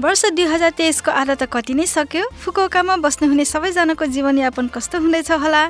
[0.00, 5.30] वर्ष दुई हजार तेइसको आधा त कति नै सक्यो। फुकुओकामा बस्नुहुने सबैजनाको जीवनयापन कस्तो हुँदैछ
[5.32, 5.62] होला?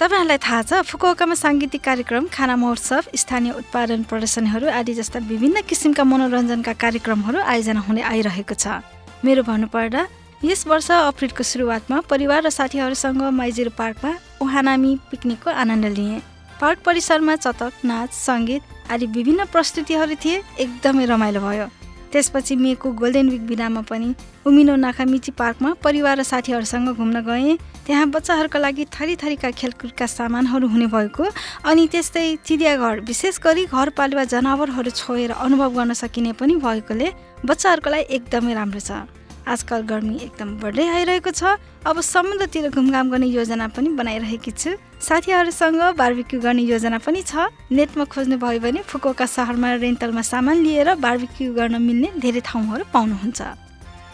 [0.00, 6.04] तपाईँहरूलाई थाहा छ फुकुओकामा साङ्गीतिक कार्यक्रम खाना महोत्सव स्थानीय उत्पादन प्रदर्शनीहरू आदि जस्ता विभिन्न किसिमका
[6.04, 8.80] मनोरञ्जनका कार्यक्रमहरू आयोजना हुने आइरहेको छ।
[9.20, 10.02] मेरो भन्नुपर्दा
[10.48, 16.24] यस वर्ष अप्रिलको सुरुवातमा परिवार र साथीहरूसँग माइजिरो पार्कमा उहानामी पिकनिकको आनन्द लिए।
[16.56, 21.68] पार्क परिसरमा चतक नाच सङ्गीत आदि विभिन्न प्रस्तुतिहरू थिए एकदमै रमाइलो भयो।
[22.14, 24.14] त्यसपछि मेको गोल्डेन विक बिदामा पनि
[24.46, 30.66] उमिनो नाखामिची पार्कमा परिवार र साथीहरूसँग घुम्न गएँ। त्यहाँ बच्चाहरूका लागि थरी थरीका खेलकुदका सामानहरू
[30.68, 31.24] हुने भएको
[31.66, 37.08] अनि त्यस्तै चिडियाघर विशेष गरी घरपालुवा जनावरहरू छोएर अनुभव गर्न सकिने पनि भएकोले
[37.44, 43.26] बच्चाहरूको लागि एकदमै राम्रो छ। आजकल गर्मी एकदम बढ्दै आइरहेको छ। अब समुद्रतिर घुमघाम गर्ने
[43.26, 49.26] योजना पनि बनाइरहेकी छु। साथीहरूसँग बार्बिक्यू गर्ने योजना पनि छ। नेटमा खोज्नु भयो भने फुकोका
[49.26, 53.40] सहरमा रेन्टलमा सामान लिएर बार्बिक्यू गर्न मिल्ने धेरै ठाउँहरू पाउनुहुन्छ।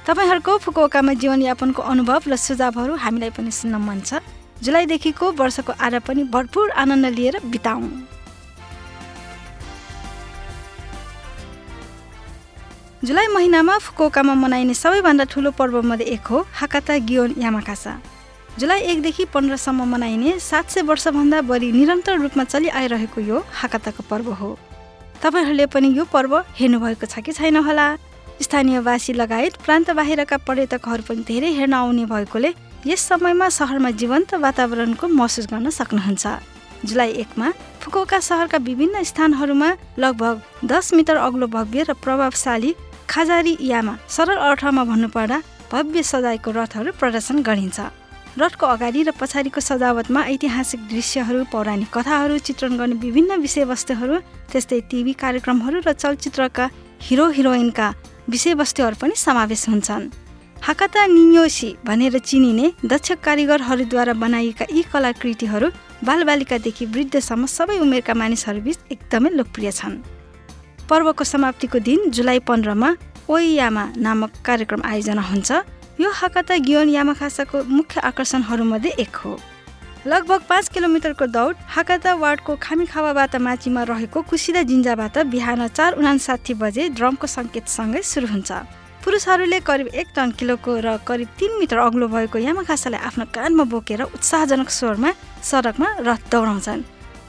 [0.06, 4.19] तपाईँहरूको फुकोकामा जीवनयापनको अनुभव र सुझावहरू हामीलाई पनि सुन्न मन छ।
[4.61, 7.89] जुलाईदेखिको वर्षको आधा पनि भरपुर आनन्द लिएर बिताउँ।
[13.04, 17.92] जुलाई महिनामा फुकोकामा मनाइने सबैभन्दा ठुलो पर्वमध्ये एक हो हाकाता गियोन यामाकासा।
[18.58, 24.30] जुलाई एकदेखि पन्ध्रसम्म मनाइने सात सय वर्षभन्दा बढी निरन्तर रूपमा चलि आइरहेको यो हाकाताको पर्व
[24.32, 24.50] हो।
[25.22, 27.96] तपाईँहरूले पनि यो पर्व हेर्नुभएको छ कि छैन होला?
[28.36, 32.52] स्थानीयवासी लगायत प्रान्त बाहिरका पर्यटकहरू पनि धेरै हेर्न आउने भएकोले
[32.84, 36.27] यस समयमा सहरमा जीवन्त वातावरणको महसुस गर्न सक्नुहुन्छ।
[36.84, 37.48] जुलाई एकमा
[37.80, 39.68] फुकोका सहरका विभिन्न स्थानहरूमा
[39.98, 42.74] लगभग दस मिटर अग्लो भव्य र प्रभावशाली
[43.10, 45.36] खाजारी यामा सरल अर्थमा भन्नुपर्दा
[45.70, 47.78] भव्य सजायको रथहरू प्रदर्शन गरिन्छ।
[48.38, 54.16] रथको अगाडि र पछाडिको सजावटमा ऐतिहासिक दृश्यहरू पौराणिक कथाहरू चित्रण गर्ने विभिन्न विषयवस्तुहरू
[54.52, 56.70] त्यस्तै टिभी कार्यक्रमहरू र चलचित्रका
[57.02, 57.88] हिरो हिरोइनका
[58.30, 60.06] विषयवस्तुहरू पनि समावेश हुन्छन्।
[60.62, 65.68] हाकाता नियोसी भनेर चिनिने दक्ष कारिगरहरूद्वारा बनाइएका यी कलाकृतिहरू
[66.06, 70.20] बालबालिकादेखि वृद्धसम्म सबै उमेरका मानिसहरूबीच एकदमै लोकप्रिय छन्।
[70.90, 72.89] पर्वको समाप्तिको दिन जुलाई पन्ध्रमा
[73.30, 75.51] ओयामा नामक कार्यक्रम आयोजना हुन्छ।
[76.02, 79.39] यो हाकाता गियोन यामाखासाको मुख्य आकर्षणहरूमध्ये एक हो।
[80.06, 86.89] लगभग पाँच किलोमिटरको दौड हाकाता वार्डको खामीखावाबाट माथिमा रहेको कुसिदा जिन्जाबाट बिहान चार उनासाठी बजे
[86.98, 88.51] ड्रमको सङ्केतसँगै सुरु हुन्छ।
[89.05, 94.02] पुरुषहरूले करिब एक टन किलोको र करिब तिन मिटर अग्लो भएको यामाखासालाई आफ्नो कानमा बोकेर
[94.11, 95.11] उत्साहजनक स्वरमा
[95.42, 96.80] सडकमा रथ दौडाउँछन्।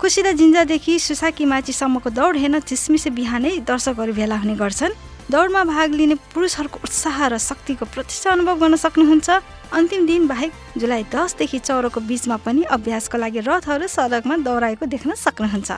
[0.01, 4.97] कुसिदा जिन्जादेखि सुसाकी माचीसम्मको दौड हेर्न चिसमिसे बिहानै दर्शकहरू भेला हुने गर्छन्।
[5.29, 9.29] दौडमा भाग लिने पुरुषहरूको उत्साह र शक्तिको प्रत्यक्ष अनुभव गर्न सक्नुहुन्छ।
[9.77, 10.51] अन्तिम दिन बाहेक
[10.81, 15.69] जुलाई दसदेखि चौरको बिचमा पनि अभ्यासको लागि रथहरू सडकमा दौडाएको देख्न सक्नुहुन्छ।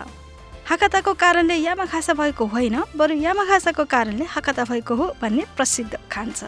[0.71, 6.39] हाकाताको कारणले यामाखासा भएको होइन बरु यामाखासाको कारणले हाकाता भएको हो भन्ने प्रसिद्ध खान्छ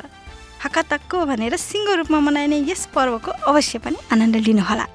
[0.63, 4.94] हाकाताको भनेर सिङ्गो रूपमा मनाइने यस पर्वको अवश्य पनि आनन्द लिनुहोला।